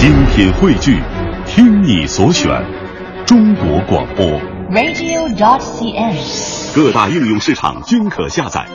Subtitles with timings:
[0.00, 0.98] 精品汇聚，
[1.44, 2.48] 听你所选，
[3.26, 4.24] 中国广播。
[4.70, 6.74] radio.dot.cn，。
[6.74, 8.66] 各大应用市场均可下载。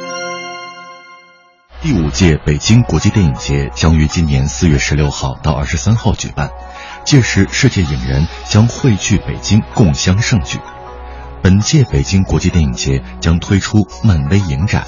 [1.81, 6.51] 第五届北京国际电影节将于今年四月十六号到二十三号举办，
[7.03, 10.59] 届时世界影人将汇聚北京，共襄盛举。
[11.41, 14.83] 本届北京国际电影节将推出漫威影展，《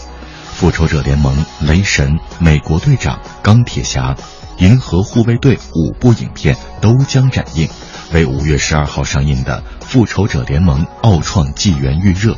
[0.51, 1.35] 复仇者联盟》、
[1.67, 4.13] 《雷神》、《美国队长》、《钢铁侠》、
[4.57, 7.69] 《银河护卫队》五部影片都将展映，
[8.11, 12.35] 为五月十二号上映的《复仇者联盟：奥创纪元》预热。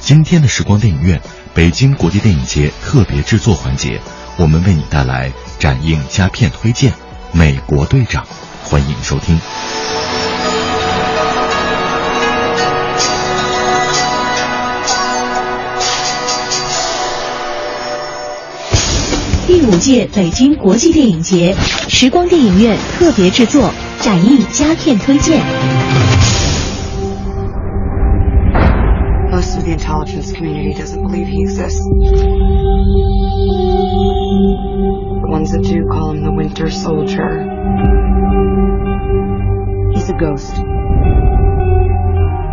[0.00, 1.20] 今天的时光电影院
[1.54, 4.00] 北京国际电影节特别制作环节，
[4.36, 6.92] 我们为你带来展映佳片推荐
[7.32, 8.24] 《美国队长》，
[8.68, 9.40] 欢迎收听。
[19.64, 21.54] 五届北京国际电影节
[21.88, 25.40] 时光电影院特别制作，展映佳片推荐。
[29.30, 31.80] Most of the intelligence community doesn't believe he exists.
[35.20, 37.46] The ones that do call him the Winter Soldier.
[39.94, 40.52] He's a ghost.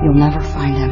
[0.04, 0.89] You'll never find him.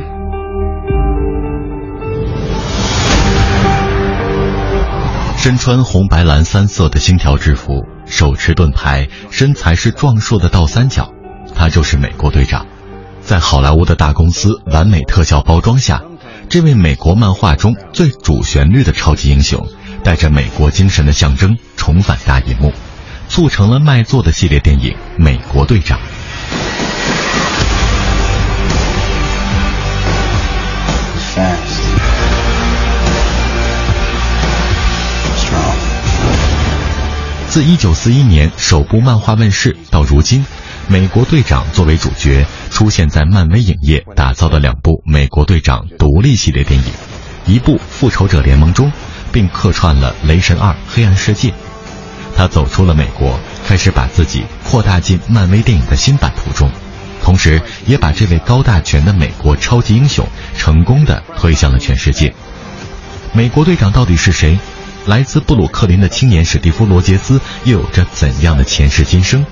[5.47, 11.13] 身穿红白蓝三色的星条制服，手持盾牌，身材是壮硕的倒三角，
[11.55, 12.65] 他就是美国队长。
[13.21, 16.01] 在好莱坞的大公司完美特效包装下，
[16.49, 19.65] 这位美国漫画中最主旋律的超级英雄，
[20.03, 22.73] 带着美国精神的象征重返大银幕，
[23.29, 25.97] 促成了卖座的系列电影《美国队长》。
[37.57, 40.45] 自1941年首部漫画问世到如今，
[40.87, 46.85] 美国队长作为主角出现在漫威影业打造的两部美国队长独立系列电影，
[47.47, 48.91] 一部《复仇者联盟》中，
[49.31, 51.49] 并客串了《雷神2：黑暗世界》。
[52.35, 56.69] 他走出了美国，开始把自己扩大进漫威电影的新版图中，
[57.23, 62.35] 同时也把这位高大全的美国超级英雄成功的推向了全世界。
[63.33, 64.59] 美国队长到底是谁？
[65.07, 69.45] 来自布鲁克林的青年史蒂夫·罗杰斯又有着怎样的前世今生？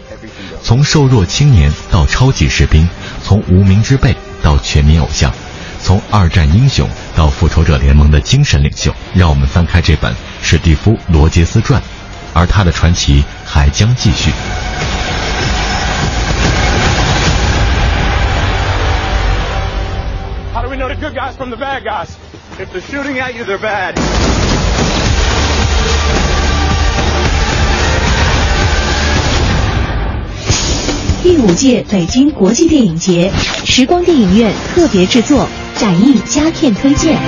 [0.61, 2.85] 从瘦弱青年到超级士兵，
[3.23, 4.13] 从无名之辈
[4.43, 5.31] 到全民偶像，
[5.81, 10.11] 从二战英雄到复仇者联盟的精神领袖，让我们翻开这本
[10.41, 11.81] 《史蒂夫·罗杰斯传》，
[12.33, 14.31] 而他的传奇还将继续。
[20.53, 22.09] How do we know the good guys from the bad guys?
[22.59, 23.95] If they're shooting at you, they're bad.
[31.24, 33.30] 第五届北京国际电影节
[33.64, 37.18] 时光电影院特别制作，展映佳片推荐。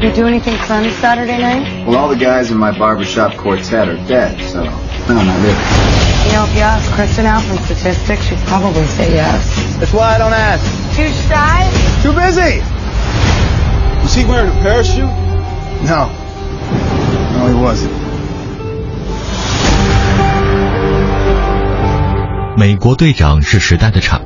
[0.00, 1.64] You do anything fun Saturday night?
[1.86, 5.56] Well, all the guys in my barbershop quartet are dead, so no, not really.
[6.26, 9.76] You know, if you ask Kristen out from statistics, she'd probably say yes.
[9.78, 10.64] That's why I don't ask.
[10.96, 11.68] Too shy?
[12.02, 12.60] Too busy.
[14.02, 15.08] Was he wearing a parachute?
[15.84, 16.10] No.
[17.38, 17.92] No, he wasn't.
[22.57, 24.25] 美国队长是时代的产物。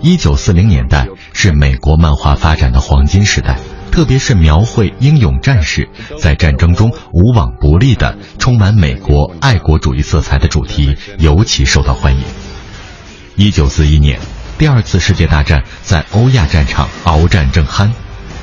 [0.00, 3.58] 一九四零年代是美国漫画发展的黄金时代，
[3.90, 5.88] 特别是描绘英勇战士
[6.20, 12.22] 在战争中无往不利的、充满美国爱国主义色彩的主题尤其受到欢迎。
[13.36, 14.20] 一九四一年，
[14.56, 17.90] 第二次世界大战在欧亚战场鏖战正酣，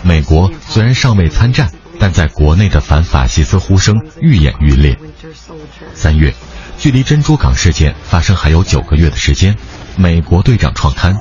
[0.04, 4.98] 美国虽然尚未参战，但在国内的反法西斯呼声愈演愈烈。
[5.94, 6.34] 三月，
[6.78, 9.56] 距离珍珠港事件发生还有九个月的时间，
[9.96, 11.18] 美国队长创刊，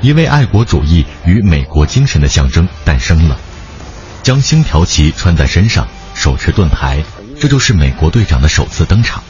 [0.00, 3.38] 一位爱国主义与美国精神的象征诞生了。
[4.22, 7.02] 将星条旗穿在身上，手持盾牌，
[7.40, 9.22] 这就是美国队长的首次登场。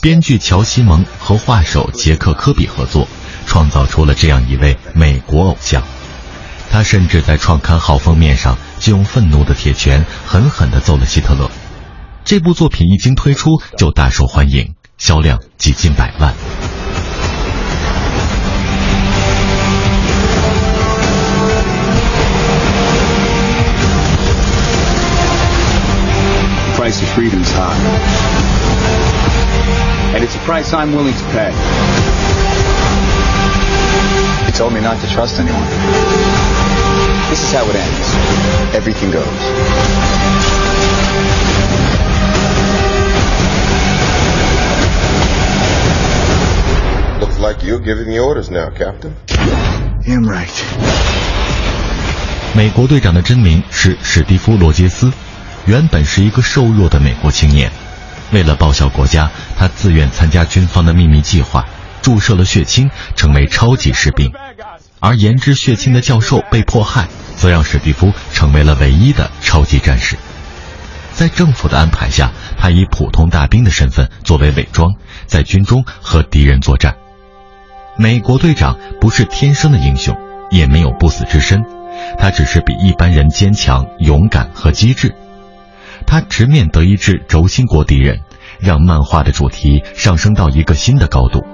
[0.00, 3.08] 编剧乔西蒙和画手杰克科比合作，
[3.46, 5.82] 创造出了这样一位美国偶像。
[6.70, 11.50] 他甚至在创刊号封面上就用愤怒的铁拳狠狠地揍了希特勒。
[12.27, 16.33] 这部作品一经推出就大受欢迎，销量几近百万。
[26.65, 27.77] The price of freedom's high.
[30.15, 31.51] And it's a price I'm willing to pay.
[34.45, 35.67] He told me not to trust anyone.
[37.29, 38.15] This is how it ends.
[38.75, 40.56] Everything goes.
[47.38, 49.12] Giving me orders now, Captain.
[50.04, 50.48] Damn right.
[52.54, 55.12] 美国队长的真名是史蒂夫·罗杰斯，
[55.66, 57.70] 原本是一个瘦弱的美国青年。
[58.32, 61.64] 为了报效国家，他自愿参加军方的秘密计划，
[62.02, 64.32] 注射了血清，成为超级士兵。
[65.00, 70.16] 而研制血清的教授被迫害，则让史蒂夫成为了唯一的超级战士。
[71.12, 74.90] 在政府的安排下，他以普通大兵的身份作为伪装，
[75.26, 76.96] 在军中和敌人作战。
[78.00, 80.16] 美国队长不是天生的英雄，
[80.52, 81.64] 也没有不死之身，
[82.16, 85.16] 他只是比一般人坚强、勇敢和机智。
[86.06, 88.20] 他直面德意志轴心国敌人，
[88.60, 91.44] 让漫画的主题上升到一个新的高度。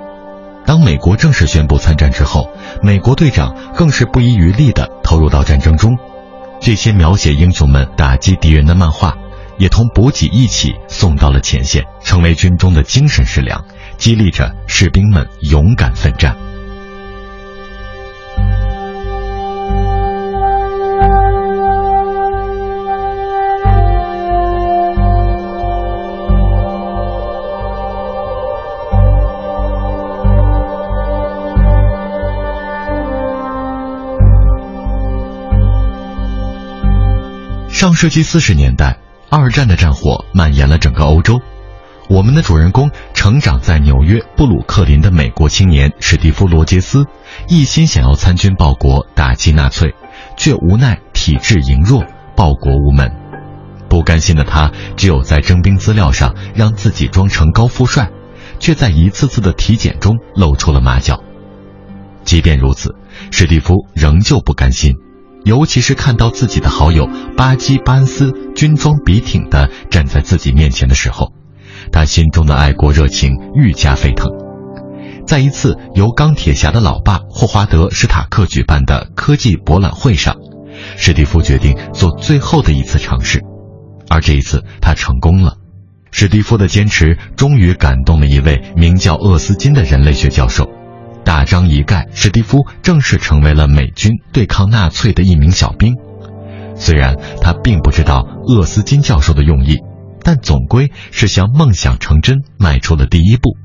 [0.67, 2.51] 当美国正式宣布参战之后，
[2.83, 5.97] 美国队长更是不遗余力地投入到战争中。
[6.61, 9.17] 这些描写英雄们打击敌人的漫画。
[9.57, 13.65] 也同补给一起送到了前线，成为军中的精神食粮，
[13.97, 16.37] 激励着士兵们勇敢奋战。
[37.69, 38.97] 上世纪四十年代。
[39.31, 41.41] 二战的战火蔓延了整个欧洲，
[42.09, 42.89] 我们的主人公
[43.25, 47.07] 成长在纽约布鲁克林的美国青年史蒂夫·罗杰斯，
[47.49, 49.95] 一心想要参军报国，打击纳粹，
[50.37, 52.05] 却无奈体质羸弱，
[52.37, 53.11] 报国无门。
[53.89, 58.11] 不甘心的他，只有在征兵资料上让自己装成高富帅，
[58.59, 61.25] 却在一次次的体检中露出了马脚。
[62.25, 62.95] 即便如此，
[63.31, 64.97] 史蒂夫仍旧不甘心。
[65.45, 71.33] 尤其是看到自己的好友巴基·巴恩斯军装笔挺地站在自己面前的时候，
[71.93, 74.31] 他心中的爱国热情愈加沸腾。
[75.27, 80.37] 在一次由钢铁侠的老爸霍华德·史塔克举办的科技博览会上，
[80.97, 83.41] 史蒂夫决定做最后的一次尝试，
[84.11, 85.55] 而这一次他成功了。
[86.11, 90.69] 史蒂夫的坚持终于感动了一位名叫厄斯金的人类学教授。
[91.25, 95.95] 大张一盖，史蒂夫正式成为了美军对抗纳粹的一名小兵。
[96.77, 99.79] 虽然他并不知道厄斯金教授的用意，
[100.25, 103.57] 但总归是向梦想成真迈出了第一步。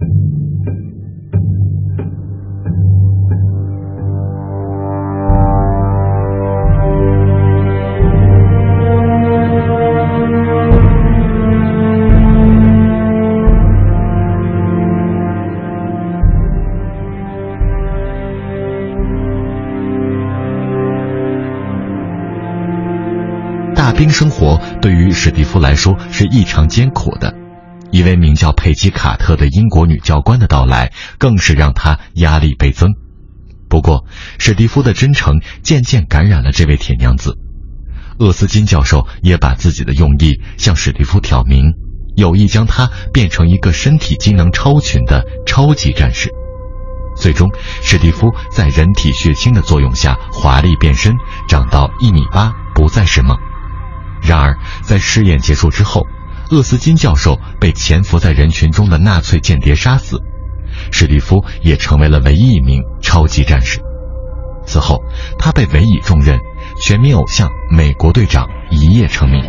[24.81, 27.35] 对于史蒂夫来说是异常艰苦的，
[27.91, 32.91] 一位名叫佩吉卡特的英国女教官的到来更是让他压力倍增。
[33.67, 34.05] 不过，
[34.39, 37.37] 史蒂夫的真诚渐渐感染了这位铁娘子，
[38.17, 41.73] 厄斯金教授也把自己的用意向史蒂夫挑明，
[42.15, 46.31] 有意将他变成一个身体机能超群的超级战士。
[47.15, 47.49] 最终，
[47.83, 51.13] 史蒂夫在人体血清的作用下华丽变身，
[51.47, 53.37] 长到一米八，不再是梦。
[54.21, 56.05] 然而，在试验结束之后，
[56.51, 60.21] 厄斯金教授被潜伏在人群中的纳粹间谍杀死，
[60.91, 63.81] 史蒂夫也成为了唯一一名超级战士。
[64.65, 65.01] 此后，
[65.39, 66.39] 他被委以重任，
[66.83, 69.43] 全民偶像美国队长一夜成名。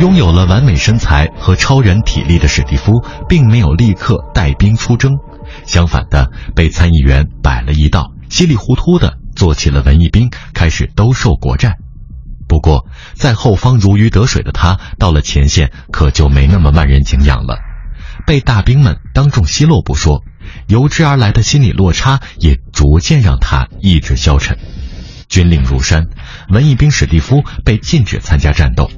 [0.00, 5.12] 拥有了完美身材和超人体力的史蒂夫，并没有立刻带兵出征，
[5.66, 11.78] 相反的，被参议员摆了一道，稀里糊涂的做起了文艺兵，开始兜售国债。
[12.46, 17.58] 不过，在后方如鱼得水的他，到了前线可就没那么万人敬仰了，
[18.24, 20.22] 被大兵们当众奚落不说，
[20.68, 24.56] 由之而来的心理落差也逐渐让他意志消沉。
[25.28, 26.06] 军令如山，
[26.48, 28.88] 文艺兵史蒂夫被禁止参加战斗。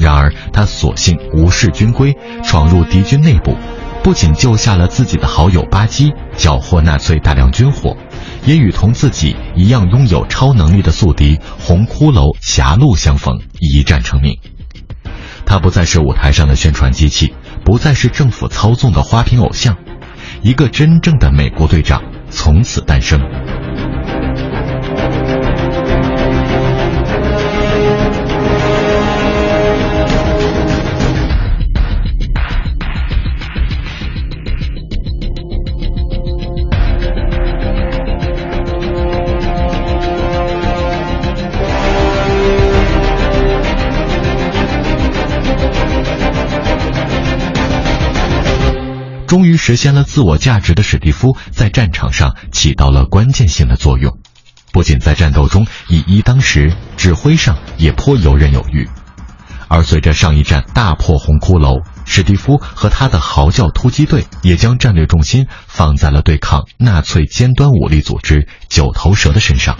[0.00, 3.54] 然而，他索性无视军规，闯入敌军内部，
[4.02, 7.98] 不仅救下了自己的好友巴基，缴获纳粹大量军火，
[8.46, 14.38] 也与同自己一样拥有超能力的宿敌红骷髅狭路相逢，一战成名。
[15.44, 19.76] 他不再是舞台上的宣传机器，不再是政府操纵的花瓶偶像，
[20.40, 23.20] 一个真正的美国队长从此诞生。
[49.30, 54.18] 终于实现了自我价值的史蒂夫，在战场上起到了关键性的作用，
[54.72, 58.88] 不仅在战斗中以一当十，指挥上也颇游刃有余。
[59.68, 69.78] 而随着上一战大破红骷髅，史蒂夫和他的嚎叫突击队也将战略重心放在了对抗纳粹尖端武力组织九头蛇的身上。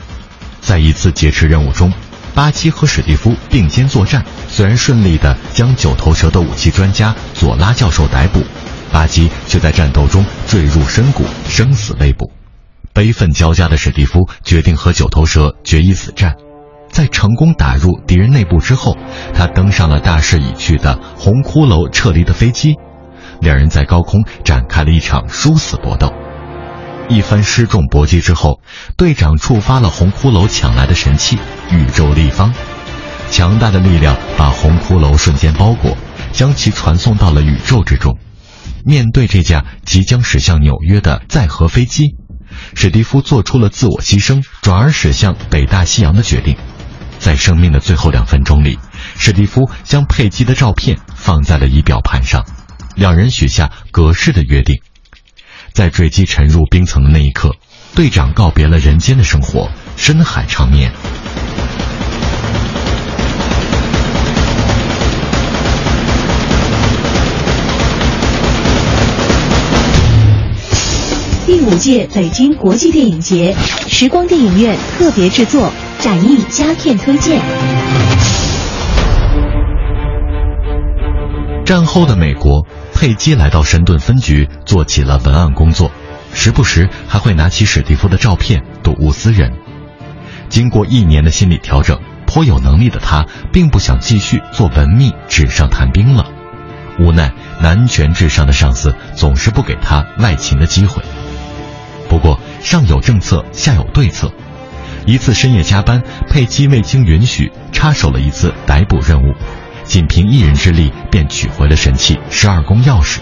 [0.61, 1.93] 在一次劫持任务中，
[2.37, 8.45] 巴基和史蒂夫并肩作战，虽然顺利地将九头蛇的武器专家佐拉教授逮捕，
[8.93, 12.31] 巴基却在战斗中坠入深谷，生死未卜。
[12.93, 16.35] 悲愤交加的史蒂夫决定和九头蛇决一死战。
[16.91, 18.97] 在成功打入敌人内部之后，
[19.33, 22.75] 他登上了大势已去的红骷髅撤离的飞机，
[23.41, 26.13] 两人在高空展开了一场殊死搏斗。
[27.09, 28.61] 一番失重搏击之后，
[28.97, 31.39] 队长触发了红骷髅抢来的神器——
[31.71, 32.53] 宇宙立方，
[33.31, 35.97] 强大的力量把红骷髅瞬间包裹，
[36.33, 38.19] 将其传送到了宇宙之中。
[38.85, 42.17] 面对这架即将驶向纽约的载荷飞机，
[42.75, 46.57] 史蒂夫做出了自我牺牲，转而驶向北大西洋的决定。
[47.19, 48.79] 在生命的最后两分钟里，
[49.19, 52.45] 史蒂夫将佩姬的照片放在了仪表盘上，
[52.97, 54.81] 两人许下隔世的约定。
[55.73, 57.57] 在坠机沉入冰层的那一刻，
[57.95, 60.93] 队长告别了人间的生活，深海长眠。
[71.51, 73.53] 第五届北京国际电影节，
[73.89, 75.73] 时光电影院特别制作。
[75.99, 77.43] 展映佳片推荐。
[81.65, 82.65] 战后的美国，
[82.95, 85.91] 佩姬来到神盾分局做起了文案工作，
[86.33, 89.53] 时不时还会拿起史蒂夫的照片睹物思人。
[90.49, 96.31] 经过一年的心理调整，颇有能力的他并不想继续做文秘纸上谈兵了。
[97.01, 101.03] 无奈男权至上的上司总是不给他外勤的机会。
[102.11, 104.33] 不过上有政策，下有对策。
[105.07, 109.33] 一次深夜加班，佩姬未经允许插手了一次逮捕任务，
[109.85, 113.21] 仅凭一人之力便取回了神器十二宫钥匙，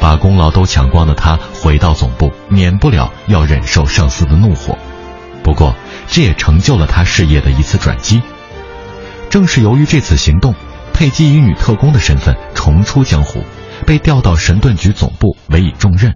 [0.00, 4.78] 把功劳都抢光的他回到总部，免不了要忍受上司的怒火。
[5.42, 5.76] 不过，
[6.08, 8.22] 这也成就了他事业的一次转机。
[9.28, 10.54] 正是由于这次行动，
[10.94, 13.44] 佩姬以女特工的身份重出江湖，
[13.84, 16.14] 被调到神盾局总部委以重任。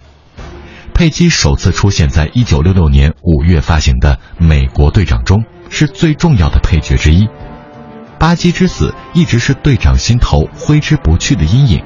[1.01, 7.27] 佩姬首次出现在1966年5月发行的《美国队长》中，是最重要的配角之一。
[8.19, 11.83] 巴基之死一直是队长心头挥之不去的阴影，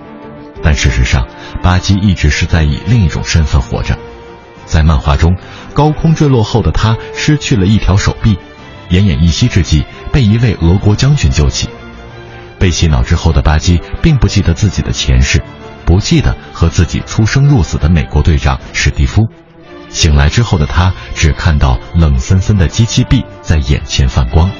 [0.64, 1.28] 但事实上，
[1.62, 3.96] 巴基一直是在以另一种身份活着。
[4.66, 5.36] 在漫画中，
[5.74, 8.36] 高空坠落后的他失去了一条手臂，
[8.90, 11.68] 奄奄一息之际被一位俄国将军救起。
[12.58, 15.40] 被洗脑之后的巴基并不记得自己的前世。
[15.86, 19.28] 不记得和自己出生入死的美国队长史蒂夫，
[19.88, 24.50] 醒来之后的他只看到冷森森的机器臂在眼前泛光。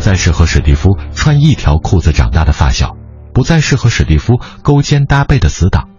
[0.00, 2.96] 再是和史蒂夫穿一条裤子长大的发小，
[3.34, 5.90] 不再是和史蒂夫勾肩搭背的死党，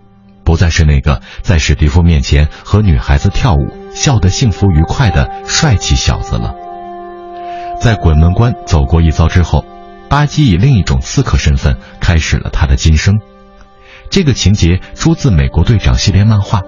[0.44, 6.56] 不再是那个在史蒂夫面前和女孩子跳舞笑得幸福愉快的帅气小子了。
[7.80, 9.64] 在鬼门关走过一遭之后，
[10.10, 13.20] 巴基以另一种刺客身份开始了他的今生。
[14.10, 16.62] 这个情节出自《美国队长》系列漫画，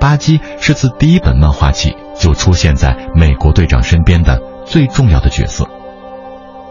[0.00, 5.68] 巴基是自第一本漫画起就出现在美国队长身边的最重要的角色。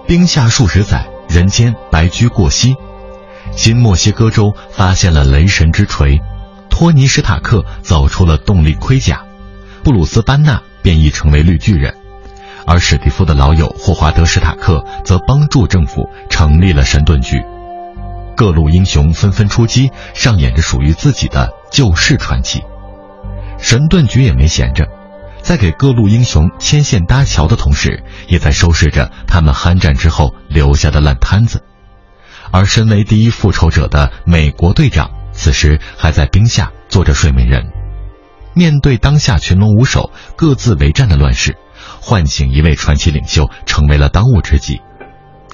[0.10, 2.74] 冰下数十载，人间白驹过隙。
[3.52, 6.20] 新墨西哥州发现了雷神之锤，
[6.68, 9.22] 托尼·史塔克走出了动力盔甲，
[9.84, 11.96] 布鲁斯·班纳变异成为绿巨人，
[12.66, 17.46] 而史蒂夫的老友霍华德·史塔克则帮助政府成立了神盾局。
[18.36, 22.64] 各路英雄纷纷出击，上演着属于自己的救世传奇。
[23.60, 24.88] 神盾局也没闲着。
[25.42, 31.64] 在给各路英雄牵线搭桥的同时，也在收拾着他们酣战之后留下的烂摊子。
[32.52, 37.72] 而身为第一复仇者的美国队长，此时还在冰下做着睡美人。
[38.54, 41.58] 面对当下群龙无首、各自为战的乱世，
[42.02, 44.82] 唤醒一位传奇领袖成为了当务之急。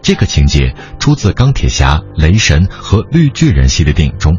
[0.01, 4.37] 这个情节出自《钢铁侠》《雷神》和《绿巨人》系列电影中。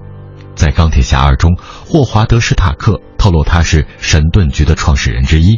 [0.55, 3.01] 在《钢铁侠二》中，霍华德·史塔克。
[3.27, 5.57] 透露他是神盾局的创始人之一。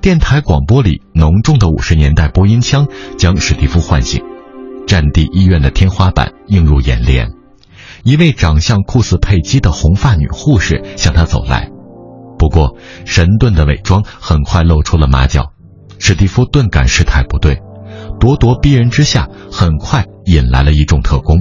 [0.00, 4.24] 电台广播里浓重的五十年代播音腔将史蒂夫唤醒，
[4.84, 7.28] 战地医院的天花板映入眼帘，
[8.02, 11.70] 一位长相酷似佩姬的红发女护士向他走来。
[12.40, 15.52] 不过，神盾的伪装很快露出了马脚，
[16.00, 17.60] 史蒂夫顿感事态不对，
[18.18, 21.38] 咄咄逼人之下，很快引来了一众特工。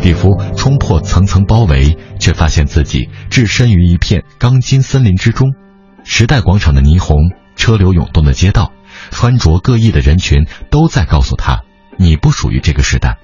[0.00, 5.52] 史蒂夫冲破层层包围，却发现自己置身于一片钢筋森林之中。
[6.04, 7.18] 时代广场的霓虹、
[7.54, 8.72] 车流涌动的街道、
[9.10, 11.64] 穿着各异的人群，都在告诉他：
[11.98, 13.18] 你不属于这个时代。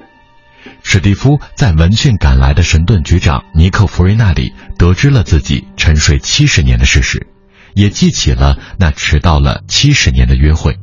[0.82, 7.26] 史蒂夫在闻讯赶来的神盾局长尼克·弗瑞那里得知了自己沉睡七十年的事实，
[7.72, 10.76] 也记起了那迟到了七十年的约会。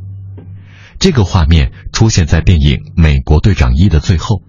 [0.97, 4.41] 这个画面出现在电影《美国队长一》的最后。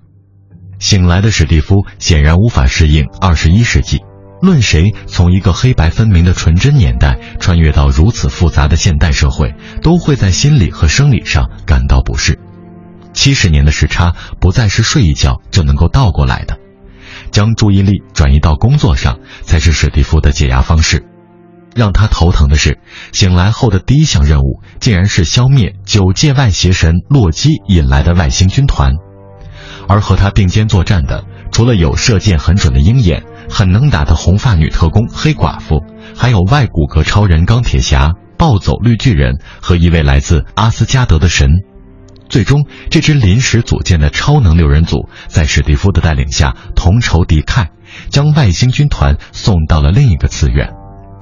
[0.79, 4.03] 醒来的史蒂夫显然无法适应二十一世纪。
[4.43, 12.39] 论谁从一个黑白分明的纯真年代穿越到如此复杂的现代社会，都会在心理和生理上感到不适。
[13.15, 16.59] 七十年的时差不再是睡一觉就能够倒过来的，
[17.31, 21.07] 将注意力转移到工作上才是史蒂夫的解压方式。
[21.75, 22.79] 让他头疼的是，
[23.13, 28.93] 醒来后的第一项任务竟然是消灭九界外邪神洛基引来的外星军团。
[29.89, 35.83] 而和他并肩作战的，除了有射箭很准的鹰眼、很能打的红发女特工黑寡妇，
[36.17, 41.51] 还有外骨骼超人钢铁侠、暴走绿巨人和一位来自阿斯加德的神。
[42.29, 47.69] 最终，这支临时组建的超能六人组在史蒂夫的带领下同仇敌忾，
[48.09, 50.73] 将外星军团送到了另一个次元。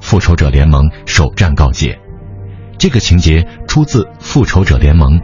[0.00, 1.98] 复仇者联盟首战告捷。
[2.78, 5.18] 这个情节出自《复仇者联盟》。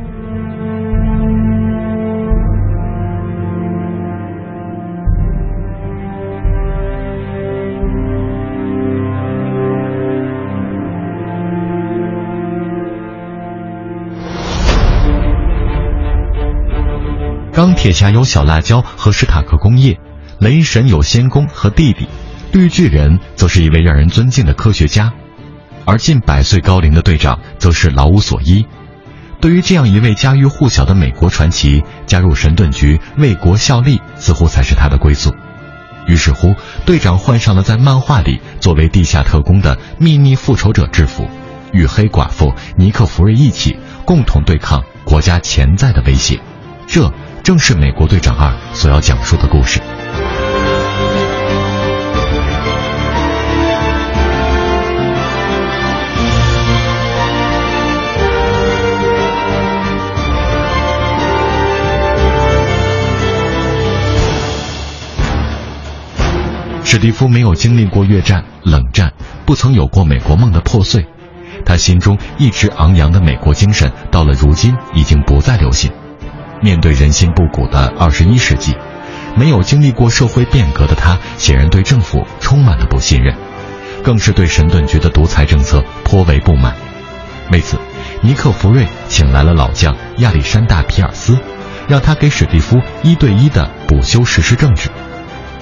[17.88, 19.98] 铁侠有小辣椒和史塔克工业，
[20.38, 22.06] 雷神有仙宫和弟弟，
[22.52, 25.10] 绿巨人则是一位让人尊敬的科学家，
[25.86, 28.66] 而近百岁高龄的队长则是老无所依。
[29.40, 35.34] 对于这样一位家喻户晓的美国传奇，加入神盾局为国效力，似乎才是他的归宿。
[36.06, 41.26] 于是乎，队长换上了在漫画里作为地下特工的秘密复仇者制服，
[41.72, 46.38] 与黑寡妇尼克弗瑞一起共同对抗国家潜在的威胁。
[46.86, 47.10] 这。
[47.48, 49.80] 正是《美国队长二》所要讲述的故事。
[66.84, 69.10] 史蒂夫没有经历过越战、冷战，
[69.46, 71.06] 不曾有过美国梦的破碎，
[71.64, 75.90] 他心中一直昂扬的美国精神，到了如今已经不再流行。
[76.60, 78.76] 面对人心不古的二十一世纪，
[79.36, 83.36] 没有经历过社会变革的他，显然对政府充满了不信任，
[84.02, 86.74] 更是对神盾局的独裁政策颇为不满。
[87.52, 87.78] 为此，
[88.22, 91.38] 尼克·弗瑞请来了老将亚历山大·皮尔斯，
[91.86, 94.90] 让他给史蒂夫一对一的补修实施政治。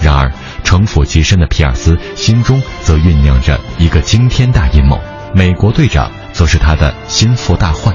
[0.01, 0.33] 然而，
[0.65, 5.01] 城府极深的皮尔斯心中则酝酿着一个惊天大阴谋，
[5.35, 7.95] 美国队长则是他的心腹大患。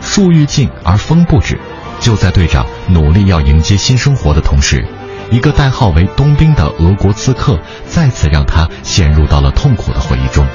[0.00, 1.58] 树欲静而风不止。
[2.00, 4.86] 就在队长努力要迎接新生活的同时，
[5.30, 10.46] 一个代号为冬兵的俄国刺客再次让他陷入到了痛苦的回忆中。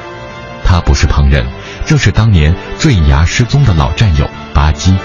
[0.64, 1.46] 他不是旁人，
[1.86, 4.96] 正是当年坠崖失踪的老战友巴基。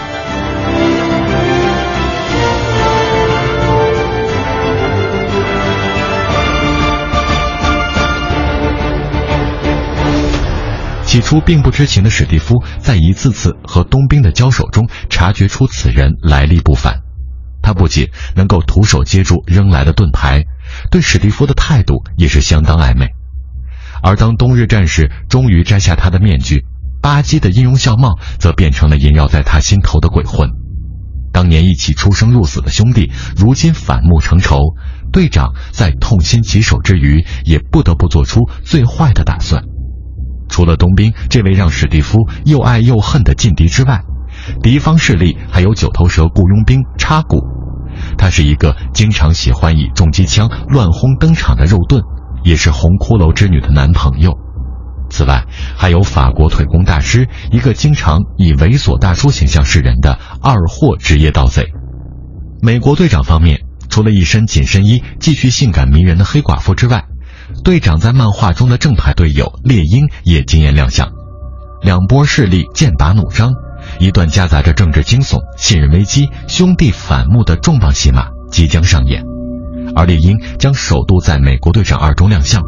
[11.18, 17.00] 起初并不知情的史蒂夫，在一次次和冬兵的交手中，察觉出此人来历不凡。
[17.60, 20.44] 他不仅能够徒手接住扔来的盾牌，
[20.92, 23.08] 对史蒂夫的态度也是相当暧昧。
[24.00, 26.66] 而当冬日战士终于摘下他的面具，
[27.02, 30.50] 巴基的音容笑貌则变成了萦绕在他心头的鬼魂。
[31.32, 34.76] 当年一起出生入死的兄弟，如今反目成仇。
[35.10, 39.64] 队长在痛心疾首之余，也不得不做出最坏的打算。
[40.48, 44.02] 除了冬兵这位让史蒂夫又爱又恨的劲敌之外，
[44.62, 47.42] 敌方势力还有九头蛇雇佣兵插骨，
[48.16, 52.02] 他是一个经常喜欢以重机枪乱轰登场的肉盾，
[52.44, 54.36] 也是红骷髅之女的男朋友。
[55.10, 55.44] 此外，
[55.76, 61.66] 还有法国腿功大师，一个经常以猥琐大叔形象示人的二货职业盗贼。
[62.60, 67.04] 美国队长方面，除了一身紧身衣继续性感迷人的黑寡妇之外，
[67.64, 71.10] 队长在漫画中的正派队友猎鹰也惊艳亮相。
[71.82, 73.52] 两波势力剑拔弩张，
[73.98, 79.22] 一段夹杂着政治惊悚、信任危机、兄弟反目的重磅戏码即将上演，
[79.94, 82.62] 而猎鹰将首度在美国队长二中亮相。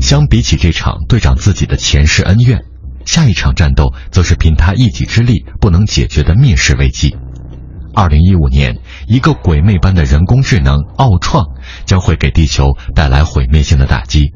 [0.00, 2.62] 相比起这场队长自己的前世恩怨，
[3.04, 7.16] 下一场战斗则是凭他一己之力不能解决的灭世危机。
[7.94, 11.44] 二零一五年，一个鬼魅般的人工智能奥创
[11.84, 14.32] 将会给地球带来毁灭性的打击，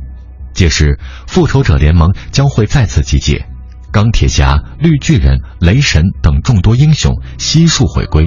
[0.52, 3.46] 届时复仇者联盟将会再次集结，
[3.90, 8.26] 钢铁侠、绿巨人、雷神等众多英雄悉数回归，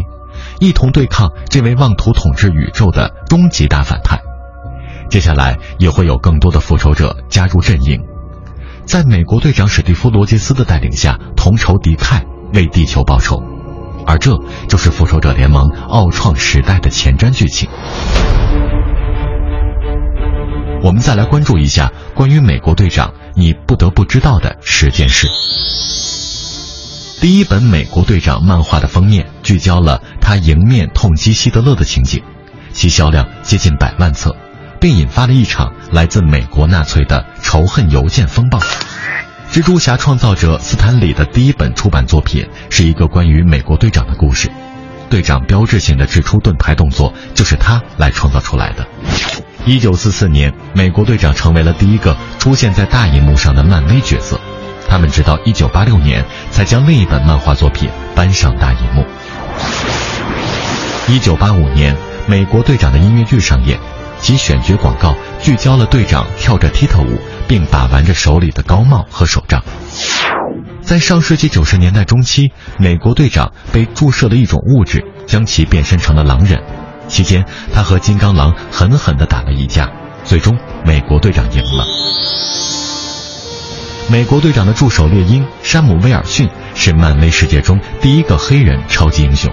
[0.60, 4.27] 一同对抗这位妄图统治宇宙的终极大反派。
[5.10, 8.02] 接下来也会有更多的复仇者加入阵营，
[8.86, 13.42] 在美国队长史蒂夫·罗杰斯的带领下，同仇敌忾，为地球报仇。
[14.06, 14.38] 而这
[14.70, 17.70] 就是复仇者联盟奥创时代的前瞻剧情。
[20.82, 25.28] 我们再来关注一下关于美国队长你不得不知道的十件事。
[27.20, 32.24] 第一本美国队长漫画的封面聚焦了他迎面痛击希特勒的情景，
[32.72, 34.38] 其销量接近百万册。
[34.80, 38.60] 并引发了一场来自美国纳粹的仇恨邮件风暴。
[39.52, 44.52] 蜘蛛侠创造者斯坦李的第一本出版作品是一个关于美国队长的故事，
[45.10, 48.86] 队长标志性的掷出盾牌动作就是他来创造出来的。
[49.66, 54.40] 一九四四年，美国队长成为了第一个出现在大荧幕上的漫威角色，
[54.88, 59.06] 他们直到一九八六年才将另一本漫画作品搬上大荧幕。
[61.08, 61.96] 一九八五年，
[62.28, 63.80] 美国队长的音乐剧上演。
[64.28, 69.64] 其选角广告聚焦了队长跳着踢踏舞，并把玩着手里的高帽和手杖。
[70.82, 76.62] 在上世纪九十年代中期，美国队长被注射了一种物质，将其变身成了狼人。
[77.08, 79.90] 期间，他和金刚狼狠狠地打了一架，
[80.26, 81.86] 最终美国队长赢了。
[84.10, 89.50] 美国队长的助手猎鹰山姆·威尔逊是漫威世界中第一个黑人超级英雄。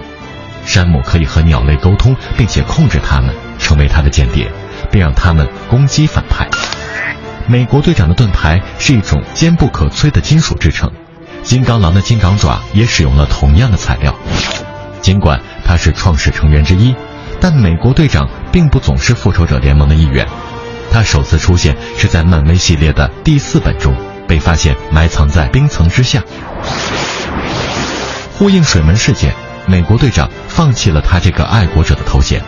[0.65, 3.33] 山姆可以和鸟类沟通，并且控制它们。
[3.57, 4.51] 成为他的间谍，
[4.95, 6.47] 并让他们攻击反派。
[7.47, 10.89] 美国队长的盾牌是一种坚不可摧的金属制成，
[11.43, 14.15] 金刚狼的金刚爪也使用了同样的材料。
[15.01, 16.95] 尽管他是创始成员之一，
[17.41, 20.25] 但美国队长并不总是复仇者联盟的一员。
[20.89, 23.93] 他首次出现是在漫威系列的第四本中，
[24.29, 26.23] 被发现埋藏在冰层之下。
[28.37, 29.33] 呼应水门事件，
[29.65, 32.41] 美国队长放弃了他这个爱国者的头衔。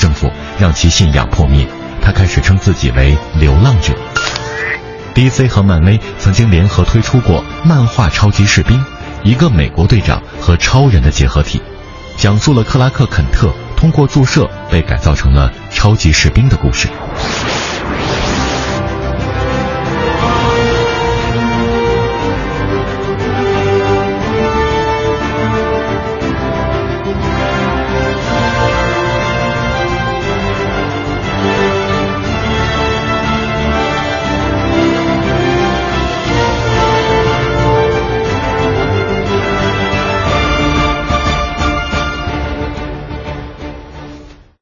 [0.00, 1.66] 政府让其信仰破灭，
[2.02, 3.94] 他开始称自己为流浪者。
[5.14, 8.78] DC 和漫威曾经联合推出过漫画《超级士兵》，
[9.22, 11.60] 一个美国队长和超人的结合体，
[12.16, 16.88] 讲述了克拉克·肯特通过注射被改造成了超级士兵的故事。